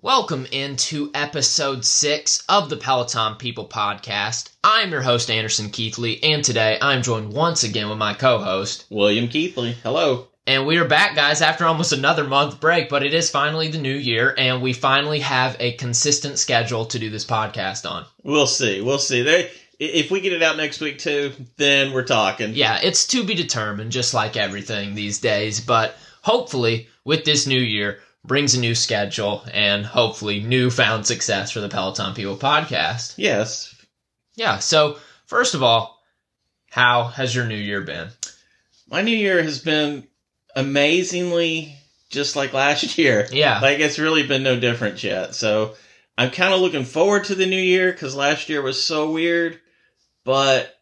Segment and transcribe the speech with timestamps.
[0.00, 4.50] Welcome into episode six of the Peloton People podcast.
[4.62, 8.86] I'm your host, Anderson Keithley, and today I'm joined once again with my co host,
[8.90, 9.72] William Keithley.
[9.82, 10.28] Hello.
[10.46, 13.78] And we are back, guys, after almost another month break, but it is finally the
[13.78, 18.06] new year, and we finally have a consistent schedule to do this podcast on.
[18.22, 18.80] We'll see.
[18.80, 19.48] We'll see.
[19.80, 22.54] If we get it out next week too, then we're talking.
[22.54, 27.58] Yeah, it's to be determined, just like everything these days, but hopefully, with this new
[27.58, 33.14] year, brings a new schedule and hopefully newfound success for the Peloton People podcast.
[33.16, 33.74] Yes.
[34.34, 36.00] Yeah, so first of all,
[36.70, 38.08] how has your new year been?
[38.90, 40.06] My new year has been
[40.54, 41.74] amazingly
[42.10, 43.26] just like last year.
[43.30, 43.60] Yeah.
[43.60, 45.34] Like it's really been no different yet.
[45.34, 45.74] So
[46.16, 49.60] I'm kind of looking forward to the new year because last year was so weird,
[50.24, 50.77] but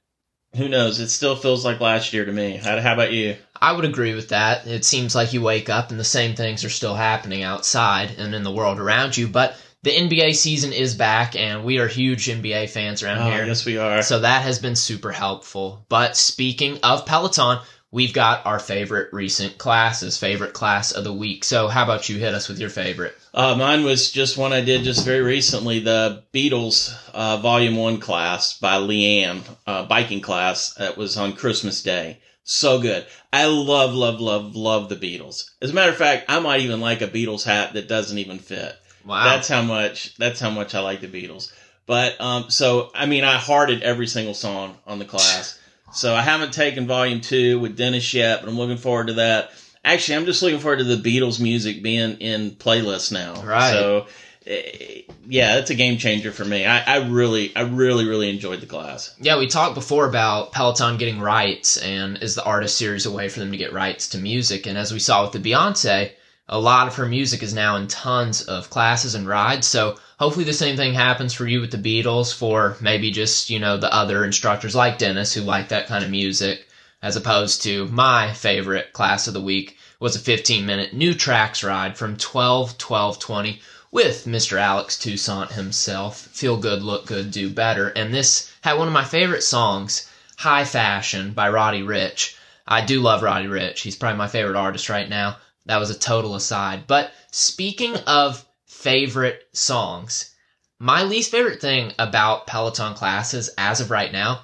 [0.57, 1.01] who knows?
[1.01, 2.57] It still feels like last year to me.
[2.57, 3.37] How, how about you?
[3.61, 4.67] I would agree with that.
[4.67, 8.35] It seems like you wake up and the same things are still happening outside and
[8.35, 12.27] in the world around you, but the NBA season is back and we are huge
[12.27, 13.47] NBA fans around Oh, here.
[13.47, 14.03] yes, we are.
[14.03, 15.87] So that has been super helpful.
[15.89, 17.61] But speaking of Peloton,
[17.97, 21.43] we've got our favorite recent classes, favorite class of the week.
[21.43, 23.17] So how about you hit us with your favorite?
[23.33, 27.99] Uh, mine was just one I did just very recently, the Beatles uh, Volume 1
[27.99, 32.21] class by Leanne, uh, biking class that was on Christmas Day.
[32.45, 33.07] So good.
[33.33, 35.53] I love, love, love, love the Beatles.
[35.63, 38.39] As a matter of fact, I might even like a Beatles hat that doesn't even
[38.39, 38.77] fit.
[39.07, 39.25] Wow.
[39.25, 41.51] That's how much, that's how much I like the Beatles.
[41.87, 45.59] But, um, so, I mean, I hearted every single song on the class.
[45.97, 49.53] So I haven't taken volume two with Denis yet, but I'm looking forward to that.
[49.83, 53.43] Actually, I'm just looking forward to the Beatles music being in playlists now.
[53.43, 53.71] Right.
[53.71, 54.07] So,
[54.47, 56.67] eh, yeah, it's a game changer for me.
[56.67, 59.15] I, I really, I really, really enjoyed the class.
[59.21, 63.31] Yeah, we talked before about Peloton getting rights and is the artist series a way
[63.31, 64.67] for them to get rights to music.
[64.67, 66.11] And as we saw with the Beyonce,
[66.49, 69.67] a lot of her music is now in tons of classes and rides.
[69.67, 73.59] So hopefully the same thing happens for you with the Beatles for maybe just, you
[73.59, 76.67] know, the other instructors like Denis who like that kind of music,
[77.03, 81.63] as opposed to my favorite class of the week was a 15 minute new tracks
[81.63, 83.61] ride from 12 12 20
[83.91, 84.59] with Mr.
[84.59, 86.21] Alex Toussaint himself.
[86.33, 87.89] Feel good, look good, do better.
[87.89, 92.35] And this had one of my favorite songs, High Fashion by Roddy Ricch.
[92.67, 93.79] I do love Roddy Ricch.
[93.79, 95.37] He's probably my favorite artist right now.
[95.67, 96.87] That was a total aside.
[96.87, 98.45] But speaking of
[98.87, 100.31] favorite songs,
[100.79, 104.43] my least favorite thing about Peloton classes as of right now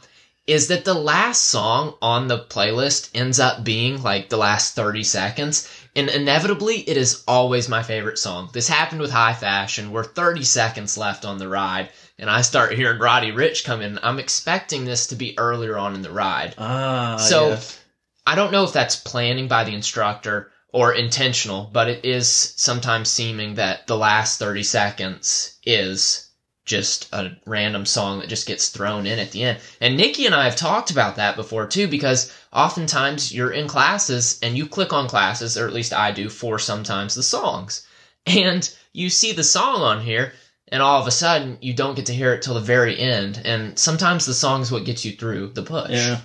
[0.48, 5.04] is that the last song on the playlist ends up being like the last 30
[5.04, 5.69] seconds.
[5.94, 8.50] And inevitably, it is always my favorite song.
[8.52, 9.92] This happened with High Fashion.
[9.92, 14.00] We're 30 seconds left on the ride, and I start hearing Roddy Ricch come in.
[14.02, 16.56] I'm expecting this to be earlier on in the ride.
[16.58, 17.78] Ah, So- yes.
[18.26, 23.10] I don't know if that's planning by the instructor or intentional, but it is sometimes
[23.10, 26.31] seeming that the last 30 seconds is
[26.65, 29.59] just a random song that just gets thrown in at the end.
[29.81, 34.38] And Nikki and I have talked about that before too, because oftentimes you're in classes
[34.43, 37.87] and you click on classes, or at least I do for sometimes the songs.
[38.25, 40.32] And you see the song on here,
[40.69, 43.43] and all of a sudden you don't get to hear it till the very end.
[43.44, 45.91] And sometimes the song is what gets you through the push.
[45.91, 46.21] yeah,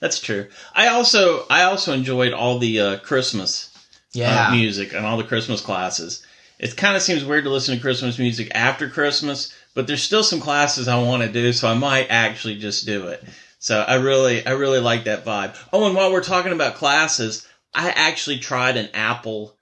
[0.00, 0.48] that's true.
[0.74, 3.71] I also, I also enjoyed all the uh, Christmas
[4.12, 4.48] Yeah.
[4.48, 6.24] uh, music and all the Christmas classes.
[6.58, 10.22] It kind of seems weird to listen to Christmas music after Christmas, but there's still
[10.22, 13.24] some classes I want to do, so I might actually just do it.
[13.58, 15.56] So I really, I really like that vibe.
[15.72, 19.56] Oh, and while we're talking about classes, I actually tried an Apple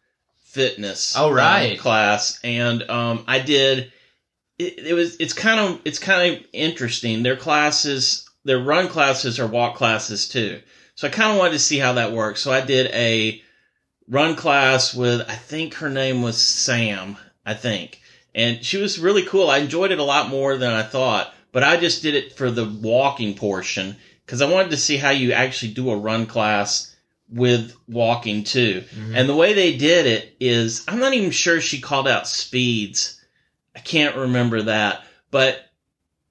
[0.45, 1.79] Fitness Oh, um, right.
[1.79, 3.93] class, and um, I did.
[4.59, 7.23] It, it was, it's kind of, it's kind of interesting.
[7.23, 10.61] Their classes, their run classes are walk classes too.
[10.97, 12.41] So I kind of wanted to see how that works.
[12.43, 13.41] So I did a
[14.11, 17.17] run class with I think her name was Sam,
[17.47, 18.01] I think.
[18.35, 19.49] And she was really cool.
[19.49, 22.51] I enjoyed it a lot more than I thought, but I just did it for
[22.51, 26.95] the walking portion cuz I wanted to see how you actually do a run class
[27.29, 28.85] with walking too.
[28.97, 29.17] Mhm.
[29.17, 33.21] And the way they did it is I'm not even sure she called out speeds.
[33.75, 35.71] I can't remember that, but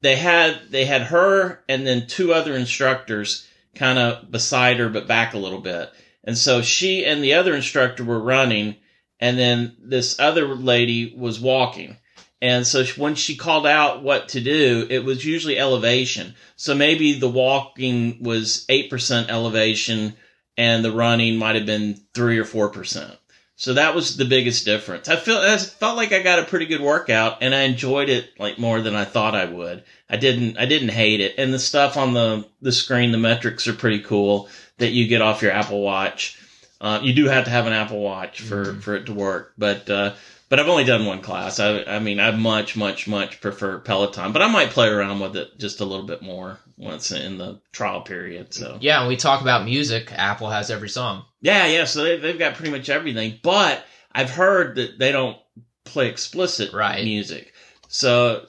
[0.01, 3.45] they had they had her and then two other instructors
[3.75, 5.89] kind of beside her but back a little bit.
[6.23, 8.75] And so she and the other instructor were running
[9.19, 11.97] and then this other lady was walking.
[12.41, 16.35] And so when she called out what to do, it was usually elevation.
[16.55, 20.15] So maybe the walking was 8% elevation
[20.57, 23.17] and the running might have been 3 or 4%.
[23.57, 25.09] So that was the biggest difference.
[25.09, 28.29] I feel I felt like I got a pretty good workout and I enjoyed it
[28.39, 29.83] like more than I thought I would.
[30.09, 31.35] I didn't I didn't hate it.
[31.37, 34.47] And the stuff on the the screen, the metrics are pretty cool
[34.79, 36.37] that you get off your Apple Watch.
[36.81, 38.81] Uh, you do have to have an Apple Watch for Mhm.
[38.81, 40.13] for it to work, but uh,
[40.47, 41.59] but I've only done one class.
[41.59, 45.35] I, I mean, I much, much, much prefer Peloton, but I might play around with
[45.35, 48.53] it just a little bit more once in the trial period.
[48.53, 51.25] So Yeah, when we talk about music, Apple has every song.
[51.41, 51.85] yeah, yeah.
[51.85, 55.37] So they, they've got pretty much everything, but I've heard that they don't
[55.83, 57.03] play explicit Right.
[57.03, 57.53] music.
[57.89, 58.45] So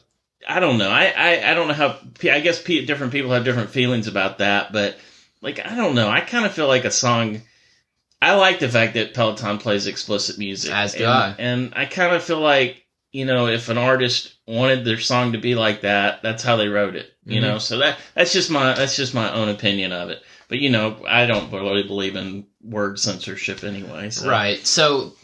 [0.49, 0.89] I don't know.
[0.89, 1.99] I, I, I don't know how.
[2.23, 4.97] I guess different people have different feelings about that, but
[5.43, 6.09] like I don't know.
[6.09, 7.43] I kind of feel like a song.
[8.23, 11.35] I like the fact that Peloton plays explicit music, As do and, I.
[11.39, 15.39] and I kind of feel like you know if an artist wanted their song to
[15.39, 17.13] be like that, that's how they wrote it.
[17.25, 17.43] You Mhm.
[17.43, 20.23] know, so that that's just my that's just my own opinion of it.
[20.49, 24.11] But you know, I don't really believe in word censorship anyway.
[24.11, 24.29] So.
[24.29, 24.67] Right.
[24.67, 25.15] So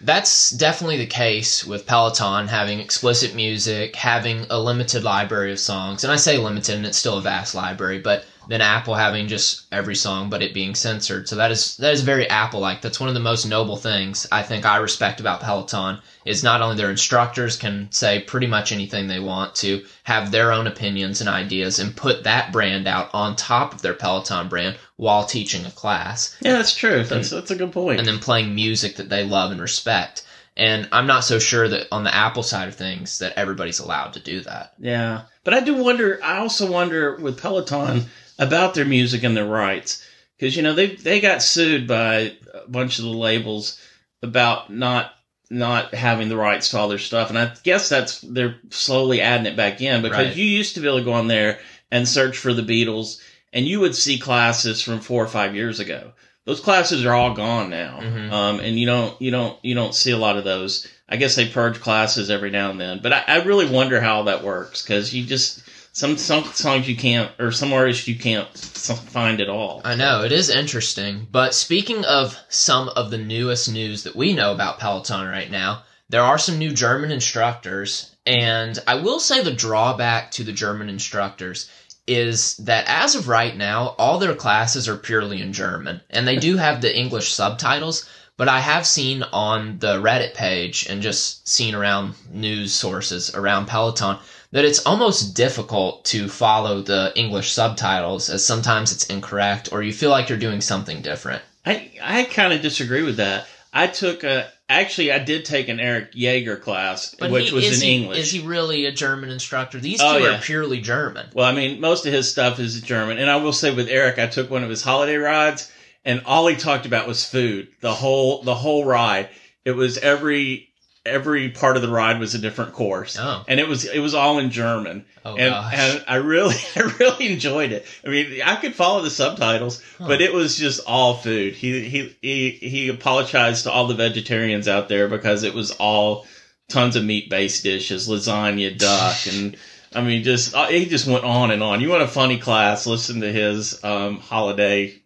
[0.00, 6.04] that's definitely the case with Peloton having explicit music, having a limited library of songs.
[6.04, 9.66] And I say limited and it's still a vast library, but then Apple having just
[9.72, 11.28] every song but it being censored.
[11.28, 12.82] So that is that is very Apple like.
[12.82, 16.62] That's one of the most noble things I think I respect about Peloton is not
[16.62, 21.20] only their instructors can say pretty much anything they want to, have their own opinions
[21.20, 25.66] and ideas and put that brand out on top of their Peloton brand while teaching
[25.66, 27.04] a class Yeah, that's true.
[27.04, 27.98] That's that's a good point.
[27.98, 30.24] and then playing music that they love and respect.
[30.56, 34.12] And I'm not so sure that on the Apple side of things that everybody's allowed
[34.12, 34.74] to do that.
[34.78, 36.20] Yeah, but I do wonder.
[36.22, 38.04] I also wonder with Peloton
[38.38, 40.04] about their music and their rights
[40.36, 43.78] because you know they they got sued by a bunch of the labels
[44.22, 45.12] about not
[45.50, 49.46] not having the rights to all their stuff, and I guess that's they're slowly adding
[49.46, 50.36] it back in because Right.
[50.36, 51.60] you used to be able to go on there
[51.92, 53.20] and search for the Beatles,
[53.52, 56.12] and you would see classes from four or five years ago.
[56.46, 58.32] Those classes are all gone now, Mhm.
[58.32, 60.86] um, and you don't you don't you don't see a lot of those.
[61.08, 64.24] I guess they purge classes every now and then, but I, I really wonder how
[64.24, 65.60] that works because you just
[65.94, 69.80] some some songs you can't or some artists you can't find at all.
[69.84, 71.28] I know, it is interesting.
[71.30, 75.84] But speaking of some of the newest news that we know about Peloton right now,
[76.08, 78.10] there are some new German instructors.
[78.26, 81.70] And I will say the drawback to the German instructors
[82.08, 86.00] is that as of right now, all their classes are purely in German.
[86.10, 88.04] And they do have the English subtitles.
[88.36, 93.66] But I have seen on the Reddit page and just seen around news sources around
[93.66, 94.18] Peloton
[94.54, 99.92] that it's almost difficult to follow the English subtitles as sometimes it's incorrect or you
[99.92, 101.42] feel like you're doing something different.
[101.66, 103.48] I I kind of disagree with that.
[103.72, 107.82] I took a actually I did take an Erik Jäger class, But which he- was
[107.82, 108.18] in he, English.
[108.18, 109.80] Is he really a German instructor?
[109.80, 110.38] These Oh, two yeah.
[110.38, 111.26] are purely German.
[111.34, 113.18] Well, I mean, most of his stuff is German.
[113.18, 115.68] And I will say with Eric, I took one of his holiday rides
[116.04, 117.68] and all he talked about was food.
[117.80, 119.30] The whole, the whole ride.
[119.64, 120.68] It was every,
[121.06, 123.16] every part of the ride was a different course.
[123.20, 125.04] Oh, And it was, it was all in German.
[125.24, 125.74] oh and, gosh.
[125.76, 127.86] and I really, I really enjoyed it.
[128.04, 130.06] I mean, I could follow the subtitles, Huh.
[130.08, 131.54] but it was just all food.
[131.54, 136.26] He, he, he, he apologized to all the vegetarians out there because it was all
[136.68, 139.56] tons of meat based dishes, lasagna, duck, and
[139.94, 141.80] I mean, just uh, he just went on and on.
[141.80, 142.84] You want a funny class?
[142.86, 145.00] Listen to his um, holiday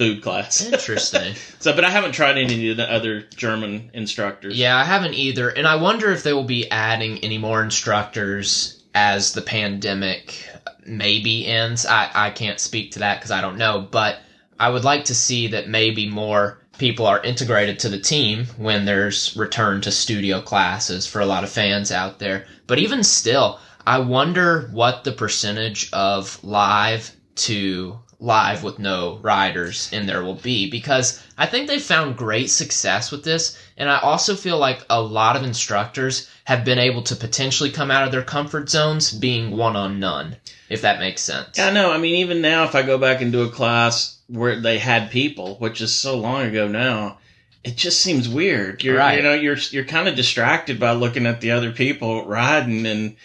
[0.00, 0.64] food class.
[0.64, 1.34] Interesting.
[1.58, 4.58] so, but I haven't tried any of the other German instructors.
[4.58, 5.50] yeah, I haven't either.
[5.50, 10.48] And I wonder if they will be adding any more instructors as the pandemic
[10.86, 11.84] maybe ends.
[11.84, 13.86] I, I can't speak to that because I don't know.
[13.90, 14.20] But
[14.58, 18.86] I would like to see that maybe more people are integrated to the team when
[18.86, 22.46] there's return to studio classes for a lot of fans out there.
[22.66, 29.88] But even still, I wonder what the percentage of live to live with no riders
[29.92, 33.58] in there will be because I think they've found great success with this.
[33.78, 37.90] And I also feel like a lot of instructors have been able to potentially come
[37.90, 40.36] out of their comfort zones being one on none,
[40.68, 41.56] if that makes sense.
[41.56, 41.90] Yeah, I know.
[41.90, 45.10] I mean, even now, if I go back and do a class where they had
[45.10, 47.18] people, which is so long ago now,
[47.64, 48.84] it just seems weird.
[48.84, 49.16] You're, Right.
[49.16, 53.16] you know, you're you're kind of distracted by looking at the other people riding, and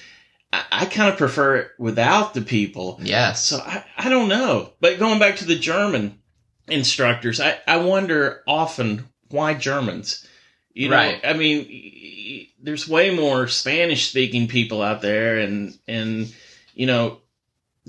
[0.53, 2.99] I, I kind of prefer it without the people.
[3.01, 3.45] Yes.
[3.45, 4.71] So I, I don't know.
[4.79, 6.19] But going back to the German
[6.67, 10.27] instructors, I, I wonder often why Germans.
[10.73, 11.21] You know, Right.
[11.23, 16.33] I mean, there's way more Spanish speaking people out there, and and
[16.73, 17.19] you know,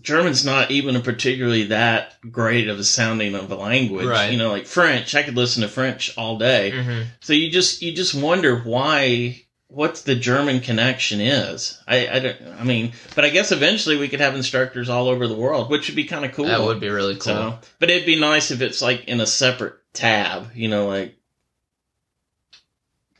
[0.00, 4.06] German's not even a particularly that great of a sounding of a language.
[4.06, 4.30] Right.
[4.30, 6.70] You know, like French, I could listen to French all day.
[6.70, 11.80] hmm So you just you just wonder why what the German connection is.
[11.86, 15.26] I I don't I mean, but I guess eventually we could have instructors all over
[15.26, 16.46] the world, which would be kind of cool.
[16.46, 17.20] That would be really cool.
[17.20, 21.16] So, but it'd be nice if it's like in a separate tab, you know, like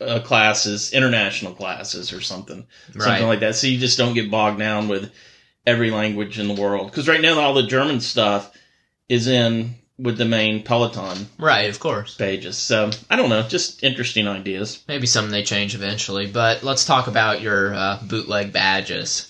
[0.01, 3.03] uh, classes, international classes or something, right.
[3.03, 3.57] something like that.
[3.57, 5.13] So you just don't get bogged down with
[5.67, 6.91] every language in the world.
[6.91, 8.57] Because right now all the German stuff
[9.09, 12.15] is in with the main Peloton Right, of course.
[12.17, 12.57] pages.
[12.59, 14.83] So I don't know, just interesting ideas.
[14.89, 16.27] Maybe something they change eventually.
[16.27, 19.27] But let's talk about your uh, bootleg badges.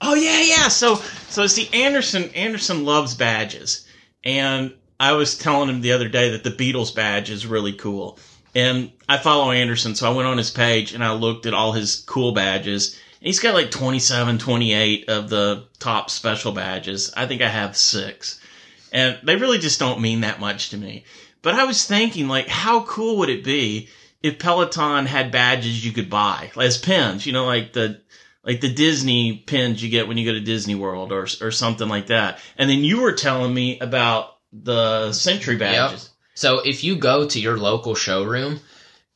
[0.00, 0.68] Oh yeah, yeah.
[0.68, 0.96] So
[1.28, 3.86] so see, Anderson Anderson loves badges,
[4.24, 8.18] and I was telling him the other day that the Beatles badge is really cool.
[8.54, 11.72] And I follow Anderson, so I went on his page and I looked at all
[11.72, 12.94] his cool badges.
[13.20, 17.12] And he's got like 27, 28 of the top special badges.
[17.16, 18.40] I think I have six.
[18.92, 21.04] And they really just don't mean that much to me.
[21.42, 23.88] But I was thinking, like, how cool would it be
[24.22, 27.26] if Peloton had badges you could buy as pins?
[27.26, 28.00] You know, like the
[28.44, 31.88] like the Disney pins you get when you go to Disney World or or something
[31.88, 32.38] like that.
[32.56, 36.10] And then you were telling me about the Century badges.
[36.34, 38.60] So if you go to your local showroom,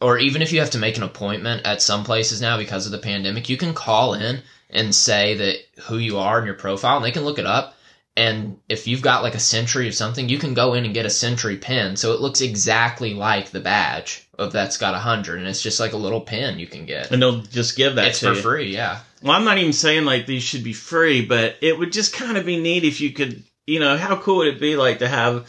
[0.00, 2.92] or even if you have to make an appointment at some places now because of
[2.92, 6.96] the pandemic, you can call in and say that who you are and your profile,
[6.96, 7.76] and they can look it up.
[8.16, 11.06] And if you've got like a century of something, you can go in and get
[11.06, 11.96] a century pin.
[11.96, 15.80] So it looks exactly like the badge of that's got a hundred, and it's just
[15.80, 17.10] like a little pin you can get.
[17.10, 18.42] And they'll just give that It's for you.
[18.42, 19.00] free, yeah.
[19.22, 22.36] Well, I'm not even saying like these should be free, but it would just kind
[22.36, 25.08] of be neat if you could, you know, how cool would it be like to
[25.08, 25.48] have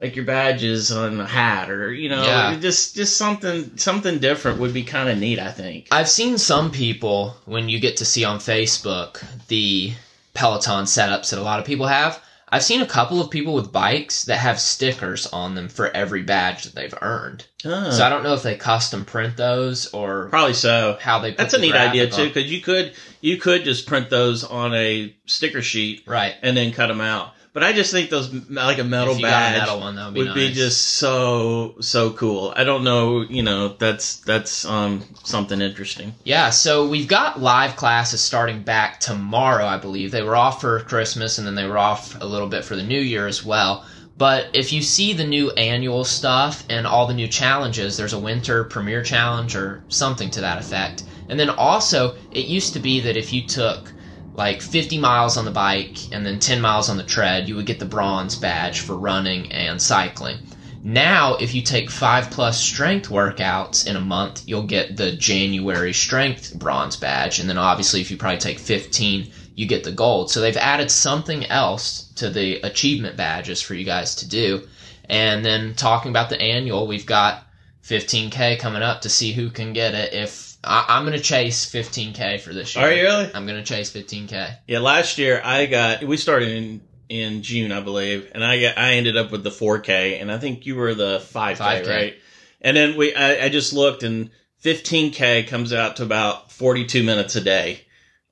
[0.00, 2.58] like your badges on a hat or you know, Yeah.
[2.58, 5.38] just just something something different would be kind of neat.
[5.38, 5.86] I think.
[5.92, 9.92] I've seen some people when you get to see on Facebook the
[10.34, 12.22] Peloton setups that a lot of people have.
[12.54, 16.22] I've seen a couple of people with bikes that have stickers on them for every
[16.22, 17.46] badge that they've earned.
[17.64, 20.98] Ah, So I don't know if they custom print those or probably so.
[21.00, 21.30] how they.
[21.30, 24.44] Put That's a the neat idea too, because you could you could just print those
[24.44, 26.34] on a sticker sheet Right.
[26.42, 27.32] and then cut them out.
[27.54, 29.96] But I just think those like a metal if you got badge a metal one,
[29.96, 30.36] that would be would nice.
[30.36, 32.54] be just so so cool.
[32.56, 36.14] I don't know, you know, that's that's um something interesting.
[36.24, 40.12] Yeah, so we've got live classes starting back tomorrow, I believe.
[40.12, 42.82] They were off for Christmas and then they were off a little bit for the
[42.82, 43.84] new year as well.
[44.16, 48.18] But if you see the new annual stuff and all the new challenges, there's a
[48.18, 51.02] winter premiere challenge or something to that effect.
[51.28, 53.92] And then also, it used to be that if you took
[54.34, 57.66] like 50 miles on the bike and then 10 miles on the tread, you would
[57.66, 60.38] get the bronze badge for running and cycling.
[60.84, 65.92] Now, if you take five plus strength workouts in a month, you'll get the January
[65.92, 67.38] strength bronze badge.
[67.38, 70.30] And then obviously, if you probably take 15, you get the gold.
[70.30, 74.66] So they've added something else to the achievement badges for you guys to do.
[75.08, 77.46] And then talking about the annual, we've got
[77.84, 80.12] 15K coming up to see who can get it.
[80.14, 82.84] If I, I'm going to chase 15K for this year.
[82.84, 83.30] Are you really?
[83.34, 84.56] I'm going to chase 15K.
[84.66, 88.78] Yeah, last year I got we started in in June, I believe, and I got
[88.78, 91.86] I ended up with the 4K, and I think you were the 5K, 5K.
[91.88, 92.14] right?
[92.60, 94.30] And then we I, I just looked, and
[94.64, 97.82] 15K comes out to about 42 minutes a day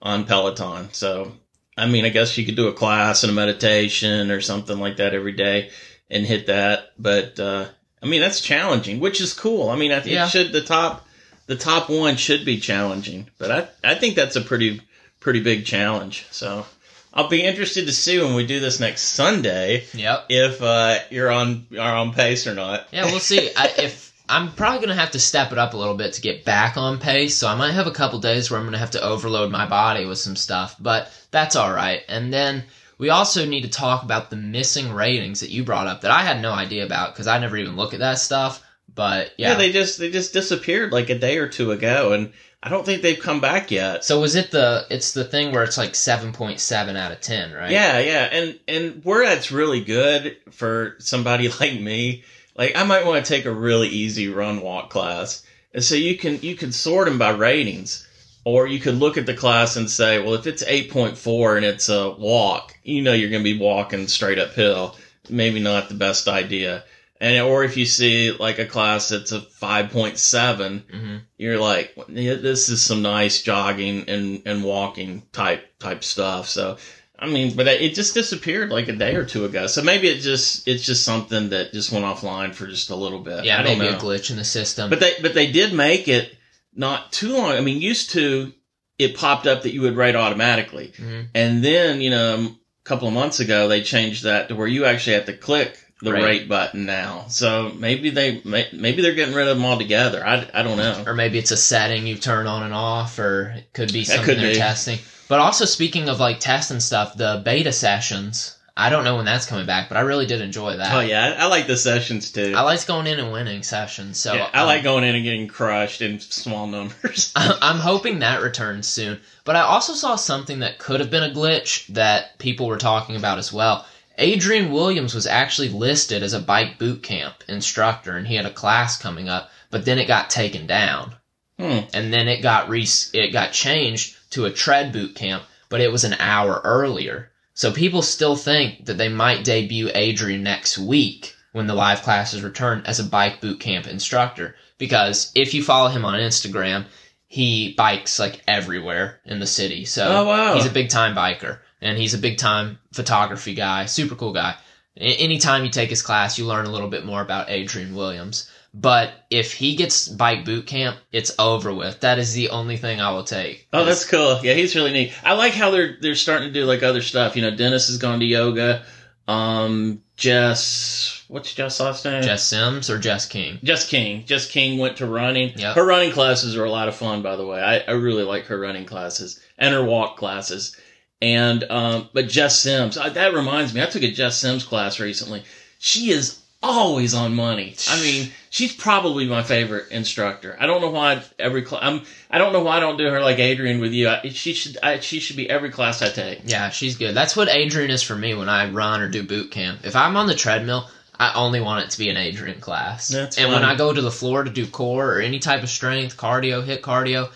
[0.00, 0.88] on Peloton.
[0.92, 1.32] So
[1.76, 4.96] I mean, I guess you could do a class and a meditation or something like
[4.98, 5.70] that every day
[6.08, 6.92] and hit that.
[6.98, 7.66] But uh,
[8.02, 9.68] I mean, that's challenging, which is cool.
[9.68, 10.26] I mean, I think Yeah.
[10.26, 11.06] it should the top
[11.50, 14.80] the top one should be challenging, but I I think that's a pretty
[15.18, 16.24] pretty big challenge.
[16.30, 16.64] So
[17.12, 20.26] I'll be interested to see when we do this next Sunday Yep.
[20.28, 22.86] if uh, you're on are on pace or not.
[22.92, 23.50] Yeah, we'll see.
[23.56, 26.44] I, if I'm probably gonna have to step it up a little bit to get
[26.44, 29.02] back on pace, so I might have a couple days where I'm gonna have to
[29.02, 32.02] overload my body with some stuff, but that's all right.
[32.08, 32.62] And then
[32.96, 36.22] we also need to talk about the missing ratings that you brought up that I
[36.22, 38.62] had no idea about because I never even look at that stuff.
[38.94, 39.50] But Yeah.
[39.50, 42.32] yeah, they just they just disappeared like a day or two ago, and
[42.62, 44.04] I don't think they've come back yet.
[44.04, 44.86] so was it the?
[44.90, 47.70] It's the thing where it's like seven point seven out of ten, right?
[47.70, 52.24] Yeah, yeah, and and where that's really good for somebody like me,
[52.56, 55.42] like I might want to take a really easy run walk class,
[55.72, 58.06] and so you can you can sort them by ratings,
[58.44, 61.56] or you could look at the class and say, well, if it's eight point four
[61.56, 64.96] and it's a walk, you know you're going to be walking straight uphill.
[65.30, 66.82] Maybe not the best idea.
[67.20, 71.58] And or if you see like a class that's a five point seven, hmm you're
[71.58, 76.48] like, this is some nice jogging and, and walking type type stuff.
[76.48, 76.76] So,
[77.18, 79.66] I mean, but it just disappeared like a day or two ago.
[79.66, 83.20] So maybe it just it's just something that just went offline for just a little
[83.20, 83.44] bit.
[83.44, 84.90] Yeah, I don't maybe a glitch in the system.
[84.90, 86.34] But they but they did make it
[86.74, 87.52] not too long.
[87.52, 88.52] I mean, used to
[88.98, 91.28] it popped up that you would rate automatically, Mhm.
[91.34, 94.84] and then you know a couple of months ago they changed that to where you
[94.84, 96.24] actually have to click the Right.
[96.24, 97.26] rate button now.
[97.28, 100.26] So maybe they maybe they're getting rid of them altogether.
[100.26, 101.04] I I don't know.
[101.06, 104.24] or maybe it's a setting you turn on and off, or it could be something
[104.24, 104.56] could they're be.
[104.58, 104.98] testing.
[105.28, 108.56] But also, speaking of like testing stuff, the beta sessions.
[108.76, 110.94] I don't know when that's coming back, but I really did enjoy that.
[110.94, 112.54] Oh yeah, I, I like the sessions too.
[112.56, 114.18] I like going in and winning sessions.
[114.18, 117.30] So yeah, I um, like going in and getting crushed in small numbers.
[117.36, 119.20] I'm hoping that returns soon.
[119.44, 123.16] But I also saw something that could have been a glitch that people were talking
[123.16, 123.84] about as well.
[124.20, 128.50] Adrian Williams was actually listed as a bike boot camp instructor, and he had a
[128.52, 131.14] class coming up, but then it got taken down,
[131.58, 131.80] Hmm.
[131.94, 135.90] and then it got re- it got changed to a tread boot camp, but it
[135.90, 137.30] was an hour earlier.
[137.54, 142.42] So people still think that they might debut Adrian next week when the live classes
[142.42, 144.54] return as a bike boot camp instructor.
[144.78, 146.86] Because if you follow him on Instagram,
[147.26, 149.84] he bikes like everywhere in the city.
[149.84, 150.54] So Oh, wow.
[150.54, 154.56] he's a big time biker and he's a big time photography guy, super cool guy.
[154.96, 158.50] Anytime you take his class, you learn a little bit more about Adrian Williams.
[158.72, 162.00] But if he gets bike boot camp, it's over with.
[162.00, 163.66] That is the only thing I will take.
[163.72, 164.40] Oh, that's cool.
[164.44, 165.12] Yeah, he's really neat.
[165.24, 167.34] I like how they're they're starting to do like other stuff.
[167.34, 168.84] You know, Denis has gone to yoga.
[169.26, 172.22] Um, Jess, what's Jess' last name?
[172.22, 173.58] Jess Sims or Jess King.
[173.62, 174.24] Jess King.
[174.24, 175.52] Jess King went to running.
[175.56, 175.74] Yep.
[175.74, 177.60] Her running classes are a lot of fun, by the way.
[177.60, 180.76] I, I really like her running classes and her walk classes.
[181.22, 184.98] And um, but Jess Sims, I, that reminds me, I took a Jess Sims class
[184.98, 185.44] recently.
[185.78, 187.74] She is always on money.
[187.88, 190.56] I mean, she's probably my favorite instructor.
[190.58, 192.02] I don't know why every cl- I'm.
[192.30, 194.08] I don't know why I don't do her like Adrian with you.
[194.08, 194.78] I, she should.
[194.82, 196.40] I, she should be every class I take.
[196.44, 197.14] Yeah, she's good.
[197.14, 199.80] That's what Adrian is for me when I run or do boot camp.
[199.84, 203.08] If I'm on the treadmill, I only want it to be an Adrian class.
[203.08, 203.62] That's and when.
[203.62, 206.82] I go to the floor to do core or any type of strength, cardio, hit
[206.82, 207.30] cardio,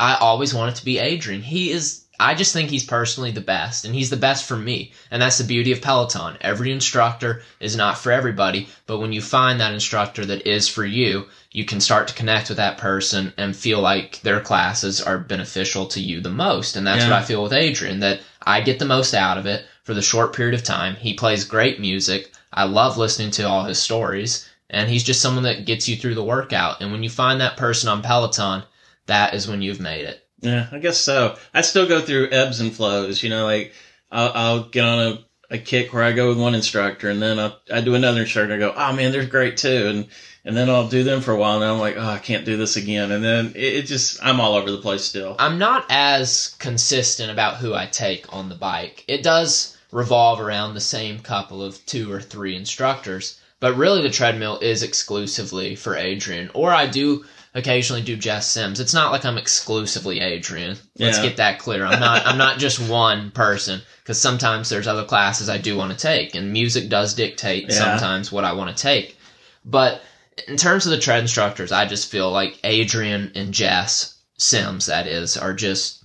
[0.00, 1.42] I always want it to be Adrian.
[1.42, 4.92] He is I just think he's personally the best, and he's the best for me.
[5.10, 6.36] And that's the beauty of Peloton.
[6.42, 10.84] Every instructor is not for everybody, but when you find that instructor that is for
[10.84, 15.18] you, you can start to connect with that person and feel like their classes are
[15.18, 16.76] beneficial to you the most.
[16.76, 17.10] And that's Yeah.
[17.10, 20.02] what I feel with Adrian, that I get the most out of it for the
[20.02, 20.96] short period of time.
[20.96, 22.32] He plays great music.
[22.52, 24.46] I love listening to all his stories.
[24.68, 26.82] And he's just someone that gets you through the workout.
[26.82, 28.62] And when you find that person on Peloton,
[29.06, 30.26] that is when you've made it.
[30.40, 31.36] Yeah, I guess so.
[31.52, 33.22] I still go through ebbs and flows.
[33.22, 33.72] You know, like
[34.10, 37.38] I'll, I'll get on a, a kick where I go with one instructor, and then
[37.38, 38.54] I'll, I do another instructor.
[38.54, 40.06] and I go, oh man, they're great too, and
[40.44, 42.56] and then I'll do them for a while, and I'm like, oh, I can't do
[42.56, 45.36] this again, and then it, it just I'm all over the place still.
[45.38, 49.04] I'm not as consistent about who I take on the bike.
[49.06, 54.10] It does revolve around the same couple of two or three instructors, but really the
[54.10, 56.50] treadmill is exclusively for Adrian.
[56.54, 58.80] Or I do occasionally do Jess Sims.
[58.80, 60.78] It's not like I'm exclusively Adrian.
[60.98, 61.22] Let's Yeah.
[61.24, 61.84] get that clear.
[61.84, 65.92] I'm not I'm not just one person because sometimes there's other classes I do want
[65.92, 67.74] to take and music does dictate Yeah.
[67.76, 69.18] sometimes what I want to take.
[69.64, 70.02] But
[70.48, 75.06] in terms of the tread instructors, I just feel like Adrian and Jess Sims, that
[75.06, 76.02] is, are just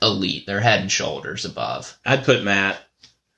[0.00, 0.46] elite.
[0.46, 1.98] They're head and shoulders above.
[2.06, 2.78] I'd put Matt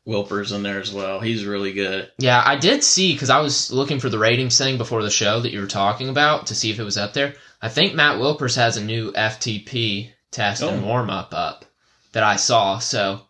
[0.08, 1.20] Wilpers in there as well.
[1.20, 2.10] He's really good.
[2.18, 5.40] Yeah, I did see because I was looking for the ratings thing before the show
[5.40, 7.34] that you were talking about to see if it was up there.
[7.60, 10.86] I think Matt Wilpers has a new FTP test and Oh.
[10.86, 11.64] warm up up
[12.12, 12.78] that I saw.
[12.78, 13.20] So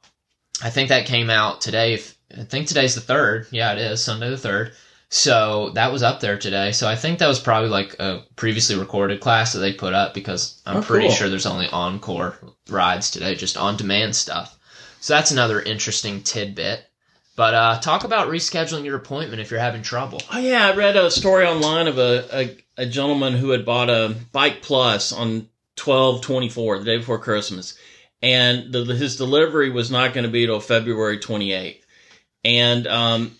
[0.63, 1.95] I think that came out today.
[1.95, 3.47] If I think today's the third.
[3.51, 4.73] Yeah, it is Sunday the third.
[5.11, 6.73] So that was up there today.
[6.73, 10.13] So I think that was probably like a previously recorded class that they put up
[10.13, 11.15] because I'm Oh, pretty cool.
[11.15, 12.37] sure there's only encore
[12.69, 14.58] rides today, just on demand stuff.
[15.01, 16.85] So that's another interesting tidbit.
[17.37, 20.21] But uh, talk about rescheduling your appointment if you're having trouble.
[20.33, 23.89] Oh yeah, I read a story online of a, a, a gentleman who had bought
[23.89, 27.79] a Bike Plus on twelve twenty four, the day before Christmas,
[28.21, 31.87] and the, his delivery was not going to be till February twenty eighth,
[32.45, 33.37] and um,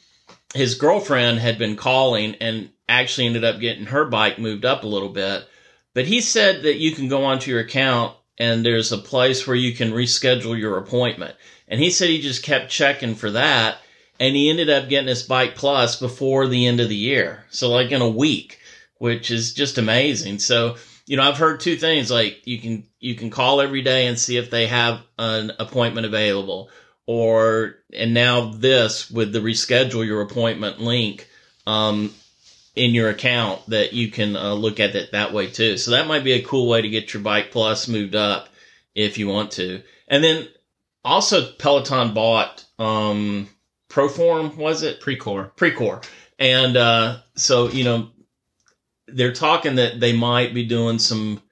[0.55, 4.89] his girlfriend had been calling and actually ended up getting her bike moved up a
[4.89, 5.45] little bit,
[5.93, 9.57] but he said that you can go onto your account and there's a place where
[9.57, 11.35] you can reschedule your appointment,
[11.67, 13.79] and he said he just kept checking for that
[14.21, 17.45] and he ended up getting his bike plus before the end of the year.
[17.51, 18.61] So like in a week,
[18.99, 20.41] which is just amazing.
[20.41, 24.07] So, you know, I've heard two things like you can you can call every day
[24.07, 26.71] and see if they have an appointment available
[27.07, 31.27] or and now this with the reschedule your appointment link
[31.67, 32.13] um
[32.75, 35.77] in your account that you can uh, look at it that way too.
[35.77, 38.49] So that might be a cool way to get your bike plus moved up
[38.95, 39.83] if you want to.
[40.07, 40.49] And then
[41.05, 43.49] also Peloton bought um
[43.89, 45.01] Proform was it?
[45.01, 45.53] Precor.
[45.55, 46.05] Precor.
[46.39, 48.11] And uh so, you know,
[49.07, 51.43] they're talking that they might be doing some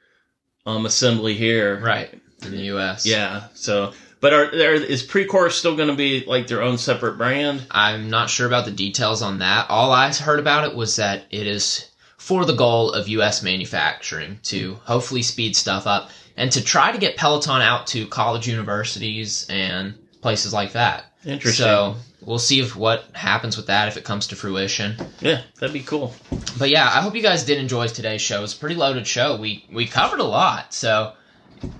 [0.64, 1.80] um assembly here.
[1.80, 2.12] Right.
[2.42, 3.06] In the US.
[3.06, 3.48] Yeah.
[3.54, 3.92] So
[4.26, 7.64] but are there is Precor still gonna be like their own separate brand?
[7.70, 9.70] I'm not sure about the details on that.
[9.70, 14.40] All I heard about it was that it is for the goal of US manufacturing
[14.42, 19.46] to hopefully speed stuff up and to try to get Peloton out to college universities
[19.48, 21.04] and places like that.
[21.24, 21.64] Interesting.
[21.64, 24.96] So we'll see if what happens with that if it comes to fruition.
[25.20, 26.12] yeah, that'd be cool.
[26.58, 28.42] But yeah, I hope you guys did enjoy today's show.
[28.42, 29.36] It's a pretty loaded show.
[29.36, 31.12] We we covered a lot, so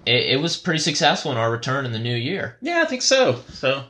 [0.07, 2.57] it, it was pretty successful in our return in the new year.
[2.61, 3.43] Yeah, I think so.
[3.53, 3.85] So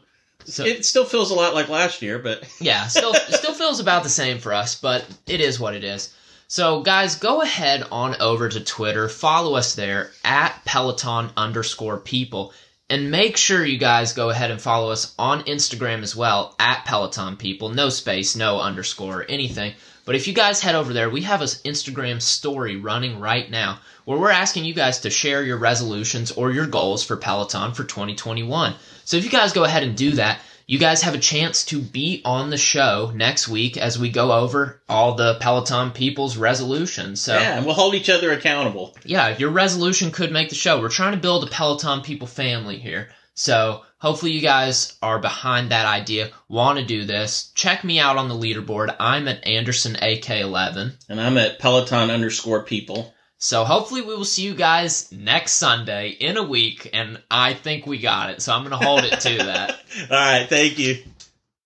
[0.45, 4.03] So- it still feels a lot like last year, but yeah, still still feels about
[4.03, 6.13] the same for us, but it is what it is.
[6.49, 12.53] So guys, go ahead on over to Twitter, follow us there at Peloton underscore people,
[12.89, 16.85] and make sure you guys go ahead and follow us on Instagram as well at
[16.85, 17.69] Peloton people.
[17.71, 19.75] No space, no underscore, anything.
[20.07, 23.81] But if you guys head over there, we have an Instagram story running right now
[24.05, 27.83] where we're asking you guys to share your resolutions or your goals for Peloton for
[27.83, 28.75] 2021.
[29.05, 31.81] So if you guys go ahead and do that, you guys have a chance to
[31.81, 37.21] be on the show next week as we go over all the Peloton people's resolutions.
[37.21, 38.97] So yeah, and we'll hold each other accountable.
[39.05, 40.81] yeah, your resolution could make the show.
[40.81, 43.09] We're trying to build a Peloton people family here.
[43.35, 47.53] So hopefully you guys are behind that idea, want to do this.
[47.55, 48.95] Check me out on the leaderboard.
[48.99, 50.93] I'm at Anderson AK11.
[51.09, 53.15] And I'm at Peloton underscore people.
[53.39, 57.87] So hopefully we will see you guys next Sunday in a week, and I think
[57.87, 58.41] we got it.
[58.41, 59.79] So I'm going to hold it to that.
[60.11, 61.03] All right, thank you.